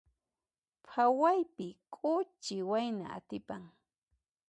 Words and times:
Phawaypi 0.89 1.67
k'uchi 1.93 2.57
wayna 2.69 3.05
atipan. 3.17 3.63